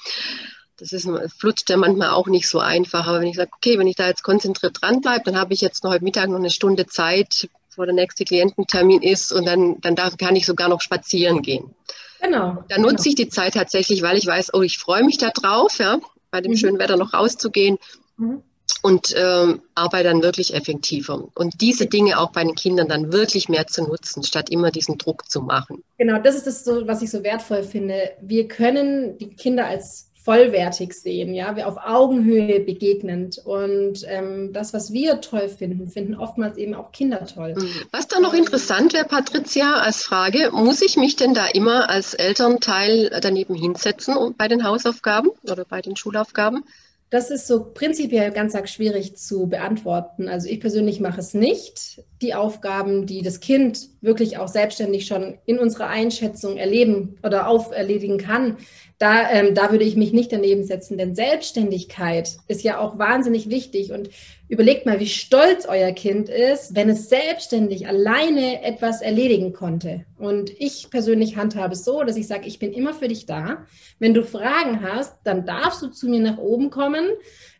das 0.78 0.92
ist, 0.92 1.08
flutscht 1.38 1.70
ja 1.70 1.76
manchmal 1.76 2.10
auch 2.10 2.26
nicht 2.26 2.48
so 2.48 2.58
einfach. 2.58 3.06
Aber 3.06 3.20
wenn 3.20 3.28
ich 3.28 3.36
sage, 3.36 3.50
okay, 3.54 3.78
wenn 3.78 3.86
ich 3.86 3.96
da 3.96 4.06
jetzt 4.06 4.22
konzentriert 4.22 4.78
dran 4.80 5.00
bleibe, 5.00 5.24
dann 5.24 5.38
habe 5.38 5.54
ich 5.54 5.60
jetzt 5.60 5.84
noch 5.84 5.90
heute 5.90 6.04
Mittag 6.04 6.28
noch 6.28 6.36
eine 6.36 6.50
Stunde 6.50 6.86
Zeit, 6.86 7.48
bevor 7.68 7.86
der 7.86 7.94
nächste 7.94 8.24
Kliententermin 8.24 9.02
ist 9.02 9.32
und 9.32 9.46
dann, 9.46 9.80
dann 9.80 9.96
darf, 9.96 10.16
kann 10.16 10.36
ich 10.36 10.46
sogar 10.46 10.68
noch 10.68 10.80
spazieren 10.80 11.42
gehen. 11.42 11.74
Genau. 12.22 12.64
Dann 12.68 12.82
nutze 12.82 12.96
genau. 12.96 13.08
ich 13.08 13.14
die 13.14 13.28
Zeit 13.28 13.54
tatsächlich, 13.54 14.02
weil 14.02 14.16
ich 14.16 14.26
weiß, 14.26 14.54
oh, 14.54 14.62
ich 14.62 14.78
freue 14.78 15.04
mich 15.04 15.18
da 15.18 15.30
drauf, 15.30 15.78
ja, 15.78 15.98
bei 16.30 16.40
dem 16.40 16.52
mhm. 16.52 16.56
schönen 16.56 16.78
Wetter 16.78 16.96
noch 16.96 17.14
rauszugehen. 17.14 17.78
Mhm. 18.16 18.42
Und 18.82 19.14
ähm, 19.16 19.62
arbeite 19.74 20.04
dann 20.04 20.22
wirklich 20.22 20.54
effektiver. 20.54 21.28
Und 21.34 21.60
diese 21.60 21.86
Dinge 21.86 22.20
auch 22.20 22.30
bei 22.30 22.44
den 22.44 22.54
Kindern 22.54 22.88
dann 22.88 23.12
wirklich 23.12 23.48
mehr 23.48 23.66
zu 23.66 23.82
nutzen, 23.82 24.22
statt 24.22 24.50
immer 24.50 24.70
diesen 24.70 24.98
Druck 24.98 25.28
zu 25.28 25.40
machen. 25.40 25.82
Genau, 25.98 26.18
das 26.18 26.36
ist 26.36 26.46
das, 26.46 26.64
so, 26.64 26.86
was 26.86 27.02
ich 27.02 27.10
so 27.10 27.24
wertvoll 27.24 27.62
finde. 27.62 28.12
Wir 28.20 28.46
können 28.46 29.18
die 29.18 29.30
Kinder 29.30 29.66
als 29.66 30.05
vollwertig 30.26 30.92
sehen, 30.92 31.34
ja, 31.34 31.54
wir 31.54 31.68
auf 31.68 31.76
Augenhöhe 31.76 32.58
begegnend. 32.58 33.38
Und 33.44 34.00
ähm, 34.06 34.52
das, 34.52 34.74
was 34.74 34.92
wir 34.92 35.20
toll 35.20 35.48
finden, 35.48 35.86
finden 35.86 36.16
oftmals 36.16 36.58
eben 36.58 36.74
auch 36.74 36.90
Kinder 36.90 37.24
toll. 37.24 37.54
Mhm. 37.56 37.70
Was 37.92 38.08
da 38.08 38.18
noch 38.18 38.34
interessant 38.34 38.92
wäre, 38.92 39.04
Patricia, 39.04 39.76
als 39.76 40.02
Frage, 40.02 40.50
muss 40.52 40.82
ich 40.82 40.96
mich 40.96 41.14
denn 41.14 41.32
da 41.32 41.46
immer 41.46 41.88
als 41.88 42.12
Elternteil 42.12 43.08
daneben 43.22 43.54
hinsetzen 43.54 44.34
bei 44.36 44.48
den 44.48 44.64
Hausaufgaben 44.64 45.30
oder 45.44 45.64
bei 45.64 45.80
den 45.80 45.94
Schulaufgaben? 45.94 46.64
Das 47.08 47.30
ist 47.30 47.46
so 47.46 47.64
prinzipiell 47.72 48.32
ganz 48.32 48.56
arg 48.56 48.68
schwierig 48.68 49.16
zu 49.16 49.46
beantworten. 49.46 50.28
Also 50.28 50.48
ich 50.48 50.58
persönlich 50.58 50.98
mache 50.98 51.20
es 51.20 51.34
nicht. 51.34 52.02
Die 52.20 52.34
Aufgaben, 52.34 53.06
die 53.06 53.22
das 53.22 53.38
Kind 53.38 53.88
wirklich 54.00 54.38
auch 54.38 54.48
selbstständig 54.48 55.06
schon 55.06 55.38
in 55.46 55.60
unserer 55.60 55.86
Einschätzung 55.86 56.56
erleben 56.56 57.16
oder 57.22 57.48
auferledigen 57.48 58.18
kann, 58.18 58.56
da, 58.98 59.30
ähm, 59.30 59.54
da 59.54 59.70
würde 59.70 59.84
ich 59.84 59.94
mich 59.94 60.12
nicht 60.12 60.32
daneben 60.32 60.64
setzen, 60.64 60.98
denn 60.98 61.14
Selbstständigkeit 61.14 62.38
ist 62.48 62.62
ja 62.62 62.80
auch 62.80 62.98
wahnsinnig 62.98 63.50
wichtig. 63.50 63.92
Und 63.92 64.08
überlegt 64.48 64.86
mal, 64.86 65.00
wie 65.00 65.08
stolz 65.08 65.66
euer 65.66 65.90
Kind 65.92 66.28
ist, 66.28 66.74
wenn 66.76 66.88
es 66.88 67.08
selbstständig 67.08 67.88
alleine 67.88 68.62
etwas 68.62 69.02
erledigen 69.02 69.52
konnte. 69.52 70.04
Und 70.18 70.50
ich 70.60 70.88
persönlich 70.90 71.36
handhabe 71.36 71.72
es 71.72 71.84
so, 71.84 72.04
dass 72.04 72.16
ich 72.16 72.28
sage, 72.28 72.46
ich 72.46 72.58
bin 72.58 72.72
immer 72.72 72.94
für 72.94 73.08
dich 73.08 73.26
da. 73.26 73.66
Wenn 73.98 74.14
du 74.14 74.22
Fragen 74.22 74.82
hast, 74.82 75.16
dann 75.24 75.46
darfst 75.46 75.82
du 75.82 75.88
zu 75.88 76.08
mir 76.08 76.20
nach 76.20 76.38
oben 76.38 76.70
kommen. 76.70 77.06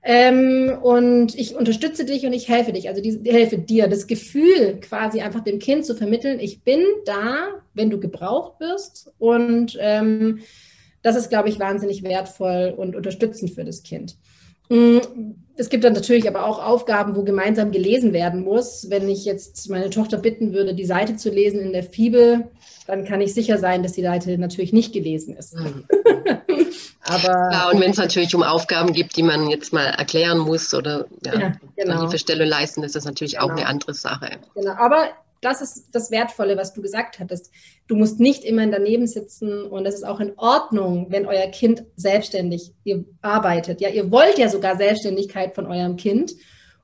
Ähm, 0.04 0.78
und 0.80 1.34
ich 1.34 1.56
unterstütze 1.56 2.04
dich 2.04 2.24
und 2.24 2.32
ich 2.32 2.48
helfe 2.48 2.72
dich, 2.72 2.88
also 2.88 3.02
die, 3.02 3.20
helfe 3.32 3.58
dir. 3.58 3.88
Das 3.88 4.06
Gefühl 4.06 4.78
quasi 4.80 5.20
einfach 5.20 5.42
dem 5.42 5.58
Kind 5.58 5.84
zu 5.84 5.96
vermitteln, 5.96 6.38
ich 6.38 6.62
bin 6.62 6.82
da, 7.04 7.48
wenn 7.74 7.90
du 7.90 7.98
gebraucht 7.98 8.60
wirst. 8.60 9.12
Und 9.18 9.76
ähm, 9.80 10.40
das 11.02 11.16
ist, 11.16 11.30
glaube 11.30 11.48
ich, 11.48 11.58
wahnsinnig 11.58 12.04
wertvoll 12.04 12.72
und 12.76 12.94
unterstützend 12.94 13.50
für 13.52 13.64
das 13.64 13.82
Kind. 13.82 14.16
Mm, 14.68 14.98
es 15.56 15.70
gibt 15.70 15.84
dann 15.84 15.94
natürlich 15.94 16.28
aber 16.28 16.44
auch 16.44 16.62
Aufgaben, 16.62 17.16
wo 17.16 17.22
gemeinsam 17.22 17.72
gelesen 17.72 18.12
werden 18.12 18.44
muss. 18.44 18.90
Wenn 18.90 19.08
ich 19.08 19.24
jetzt 19.24 19.70
meine 19.70 19.88
Tochter 19.90 20.18
bitten 20.18 20.52
würde, 20.52 20.74
die 20.74 20.84
Seite 20.84 21.16
zu 21.16 21.30
lesen 21.30 21.60
in 21.60 21.72
der 21.72 21.82
Fibel, 21.82 22.50
dann 22.86 23.04
kann 23.04 23.20
ich 23.20 23.32
sicher 23.32 23.58
sein, 23.58 23.82
dass 23.82 23.92
die 23.92 24.02
Seite 24.02 24.36
natürlich 24.38 24.72
nicht 24.72 24.92
gelesen 24.92 25.34
ist. 25.34 25.54
Mhm. 25.54 25.84
aber 27.02 27.50
ja, 27.52 27.70
und 27.70 27.80
wenn 27.80 27.90
es 27.90 27.96
natürlich 27.96 28.34
um 28.34 28.42
Aufgaben 28.42 28.92
gibt, 28.92 29.16
die 29.16 29.22
man 29.22 29.48
jetzt 29.48 29.72
mal 29.72 29.86
erklären 29.86 30.38
muss 30.38 30.74
oder 30.74 31.06
ja, 31.24 31.38
ja 31.38 31.52
genau. 31.76 32.00
Hilfestellung 32.00 32.46
leisten, 32.46 32.82
ist 32.82 32.94
das 32.94 33.06
natürlich 33.06 33.34
genau. 33.34 33.46
auch 33.46 33.50
eine 33.50 33.66
andere 33.66 33.94
Sache. 33.94 34.30
Genau, 34.54 34.72
aber 34.72 35.08
das 35.46 35.62
ist 35.62 35.90
das 35.92 36.10
Wertvolle, 36.10 36.56
was 36.56 36.72
du 36.72 36.82
gesagt 36.82 37.20
hattest. 37.20 37.52
Du 37.86 37.94
musst 37.94 38.18
nicht 38.18 38.44
immer 38.44 38.66
daneben 38.66 39.06
sitzen 39.06 39.62
und 39.62 39.86
es 39.86 39.94
ist 39.94 40.04
auch 40.04 40.18
in 40.18 40.32
Ordnung, 40.36 41.06
wenn 41.10 41.24
euer 41.26 41.46
Kind 41.46 41.84
selbstständig 41.94 42.74
arbeitet. 43.22 43.80
Ja, 43.80 43.88
ihr 43.88 44.10
wollt 44.10 44.38
ja 44.38 44.48
sogar 44.48 44.76
Selbstständigkeit 44.76 45.54
von 45.54 45.66
eurem 45.66 45.96
Kind. 45.96 46.34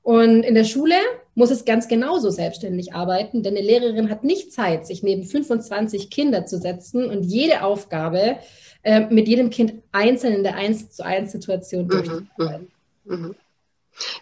Und 0.03 0.43
in 0.43 0.55
der 0.55 0.65
Schule 0.65 0.95
muss 1.35 1.51
es 1.51 1.65
ganz 1.65 1.89
genauso 1.89 2.31
selbstständig 2.31 2.95
arbeiten, 2.95 3.43
denn 3.43 3.57
eine 3.57 3.67
Lehrerin 3.67 4.11
hat 4.11 4.23
nicht 4.23 4.53
Zeit, 4.53 4.87
sich 4.87 5.03
neben 5.03 5.25
25 5.25 6.11
Kinder 6.11 6.47
zu 6.47 6.59
setzen 6.59 7.09
und 7.09 7.23
jede 7.23 7.63
Aufgabe 7.63 8.37
äh, 8.83 9.01
mit 9.11 9.29
jedem 9.29 9.51
Kind 9.51 9.75
einzeln 9.93 10.35
in 10.35 10.43
der 10.43 10.55
1 10.57 10.91
zu 10.91 11.05
1 11.05 11.33
Situation 11.33 11.89
durchzuführen. 11.89 12.69
Mhm, 13.05 13.17
mhm. 13.17 13.35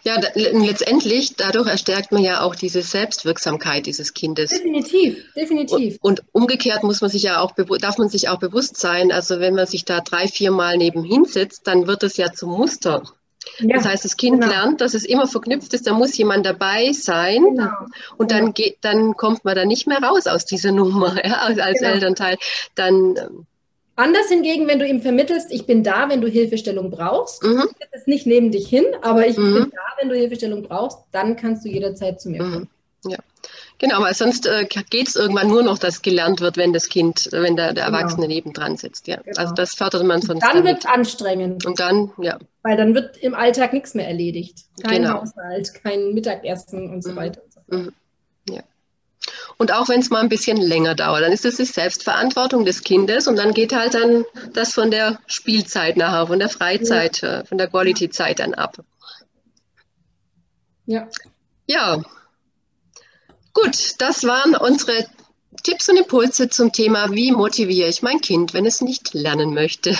Ja, 0.03 0.19
letztendlich, 0.35 1.35
dadurch 1.35 1.67
erstärkt 1.67 2.11
man 2.11 2.23
ja 2.23 2.41
auch 2.41 2.55
diese 2.55 2.81
Selbstwirksamkeit 2.81 3.85
dieses 3.85 4.13
Kindes. 4.13 4.49
Definitiv, 4.49 5.33
definitiv. 5.35 5.97
Und, 6.01 6.19
und 6.19 6.25
umgekehrt 6.33 6.83
muss 6.83 7.01
man 7.01 7.09
sich 7.09 7.23
ja 7.23 7.39
auch, 7.39 7.53
darf 7.79 7.97
man 7.97 8.09
sich 8.09 8.29
auch 8.29 8.39
bewusst 8.39 8.77
sein, 8.77 9.11
also 9.11 9.39
wenn 9.39 9.55
man 9.55 9.67
sich 9.67 9.85
da 9.85 10.01
drei, 10.01 10.27
vier 10.27 10.51
Mal 10.51 10.77
nebenhin 10.77 11.25
sitzt, 11.25 11.67
dann 11.67 11.87
wird 11.87 12.03
es 12.03 12.17
ja 12.17 12.31
zum 12.31 12.51
Muster. 12.51 13.03
Ja, 13.59 13.77
das 13.77 13.85
heißt, 13.85 14.05
das 14.05 14.17
Kind 14.17 14.41
genau. 14.41 14.51
lernt, 14.51 14.81
dass 14.81 14.93
es 14.93 15.03
immer 15.03 15.27
verknüpft 15.27 15.73
ist, 15.73 15.87
da 15.87 15.93
muss 15.93 16.17
jemand 16.17 16.45
dabei 16.45 16.91
sein. 16.93 17.43
Genau. 17.43 17.71
Und 18.17 18.31
dann 18.31 18.53
geht, 18.53 18.77
dann 18.81 19.15
kommt 19.15 19.45
man 19.45 19.55
da 19.55 19.65
nicht 19.65 19.87
mehr 19.87 20.01
raus 20.01 20.27
aus 20.27 20.45
dieser 20.45 20.71
Nummer, 20.71 21.23
ja, 21.25 21.37
als, 21.37 21.59
als 21.59 21.79
genau. 21.79 21.93
Elternteil. 21.93 22.37
Dann 22.75 23.15
ähm, 23.17 23.47
Anders 24.01 24.29
hingegen, 24.29 24.67
wenn 24.67 24.79
du 24.79 24.87
ihm 24.87 25.01
vermittelst, 25.01 25.51
ich 25.51 25.67
bin 25.67 25.83
da, 25.83 26.09
wenn 26.09 26.21
du 26.21 26.27
Hilfestellung 26.27 26.89
brauchst, 26.89 27.43
mhm. 27.43 27.69
ist 27.91 28.07
nicht 28.07 28.25
neben 28.25 28.51
dich 28.51 28.67
hin, 28.67 28.85
aber 29.03 29.27
ich 29.27 29.37
mhm. 29.37 29.53
bin 29.53 29.71
da, 29.71 29.81
wenn 29.99 30.09
du 30.09 30.15
Hilfestellung 30.15 30.63
brauchst, 30.63 30.97
dann 31.11 31.35
kannst 31.35 31.65
du 31.65 31.69
jederzeit 31.69 32.19
zu 32.19 32.29
mir 32.29 32.39
kommen. 32.39 32.69
Mhm. 33.03 33.11
Ja. 33.11 33.19
Genau, 33.77 34.01
weil 34.01 34.15
sonst 34.15 34.47
äh, 34.47 34.65
geht 34.65 35.07
es 35.07 35.15
irgendwann 35.15 35.49
nur 35.49 35.61
noch, 35.61 35.77
dass 35.77 36.01
gelernt 36.01 36.41
wird, 36.41 36.57
wenn 36.57 36.73
das 36.73 36.89
Kind, 36.89 37.29
wenn 37.31 37.55
der, 37.55 37.73
der 37.73 37.85
genau. 37.85 37.97
Erwachsene 37.97 38.27
nebendran 38.27 38.75
sitzt. 38.75 39.07
Ja. 39.07 39.17
Genau. 39.17 39.39
Also 39.39 39.53
das 39.53 39.75
fördert 39.75 40.03
man 40.03 40.21
sonst. 40.21 40.43
Dann 40.43 40.63
wird 40.63 40.79
es 40.79 40.85
anstrengend. 40.85 41.65
Und 41.67 41.79
dann, 41.79 42.11
ja. 42.17 42.39
Weil 42.63 42.77
dann 42.77 42.95
wird 42.95 43.17
im 43.17 43.35
Alltag 43.35 43.73
nichts 43.73 43.93
mehr 43.93 44.07
erledigt. 44.07 44.65
Kein 44.81 45.03
genau. 45.03 45.21
Haushalt, 45.21 45.75
kein 45.75 46.13
Mittagessen 46.13 46.89
und 46.89 47.03
so 47.03 47.11
mhm. 47.11 47.15
weiter. 47.17 47.41
Und 47.41 47.53
so 47.53 47.61
fort. 47.69 47.93
Und 49.61 49.71
auch 49.71 49.89
wenn 49.89 49.99
es 49.99 50.09
mal 50.09 50.21
ein 50.21 50.27
bisschen 50.27 50.57
länger 50.57 50.95
dauert, 50.95 51.21
dann 51.21 51.31
ist 51.31 51.45
es 51.45 51.57
die 51.57 51.65
Selbstverantwortung 51.65 52.65
des 52.65 52.81
Kindes 52.81 53.27
und 53.27 53.35
dann 53.35 53.53
geht 53.53 53.73
halt 53.73 53.93
dann 53.93 54.25
das 54.53 54.73
von 54.73 54.89
der 54.89 55.19
Spielzeit 55.27 55.97
nachher, 55.97 56.25
von 56.25 56.39
der 56.39 56.49
Freizeit, 56.49 57.21
ja. 57.21 57.41
Äh, 57.41 57.45
von 57.45 57.59
der 57.59 57.67
Quality-Zeit 57.67 58.39
dann 58.39 58.55
ab. 58.55 58.83
Ja. 60.87 61.07
Ja. 61.67 62.01
Gut, 63.53 63.93
das 63.99 64.23
waren 64.23 64.55
unsere 64.55 65.05
Tipps 65.61 65.87
und 65.89 65.97
Impulse 65.97 66.49
zum 66.49 66.71
Thema, 66.71 67.11
wie 67.11 67.31
motiviere 67.31 67.87
ich 67.87 68.01
mein 68.01 68.19
Kind, 68.19 68.55
wenn 68.55 68.65
es 68.65 68.81
nicht 68.81 69.13
lernen 69.13 69.53
möchte. 69.53 69.95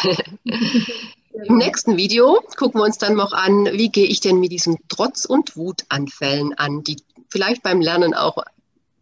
Im 1.46 1.58
nächsten 1.58 1.98
Video 1.98 2.41
gucken 2.58 2.82
wir 2.82 2.86
uns 2.86 2.98
dann 2.98 3.13
noch 3.13 3.34
an, 3.34 3.70
wie 3.74 3.89
gehe 3.89 4.08
ich 4.08 4.22
denn 4.22 4.39
mit 4.39 4.51
diesen 4.51 4.80
Trotz- 4.89 5.25
und 5.25 5.56
Wutanfällen 5.56 6.58
an, 6.58 6.84
die 6.84 6.98
vielleicht 7.30 7.62
beim 7.62 7.80
Lernen 7.80 8.15
auch 8.15 8.44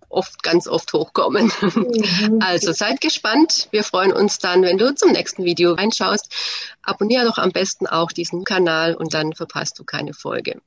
oft, 0.09 0.43
ganz 0.43 0.67
oft 0.67 0.91
hochkommen. 0.93 1.51
Mhm. 1.61 2.39
Also 2.41 2.71
seid 2.73 3.01
gespannt. 3.01 3.67
Wir 3.71 3.83
freuen 3.83 4.11
uns 4.11 4.39
dann, 4.39 4.63
wenn 4.63 4.77
du 4.77 4.93
zum 4.95 5.11
nächsten 5.11 5.43
Video 5.43 5.73
reinschaust. 5.73 6.33
Abonniere 6.81 7.25
doch 7.25 7.37
am 7.37 7.51
besten 7.51 7.87
auch 7.87 8.11
diesen 8.11 8.43
Kanal 8.43 8.95
und 8.95 9.13
dann 9.13 9.33
verpasst 9.33 9.77
du 9.79 9.83
keine 9.83 10.13
Folge. 10.13 10.61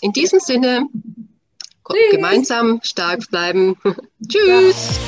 In 0.00 0.12
diesem 0.12 0.40
Sinne, 0.40 0.86
Tschüss. 1.88 2.10
gemeinsam 2.10 2.80
stark 2.82 3.28
bleiben. 3.30 3.76
Tschüss. 4.28 4.98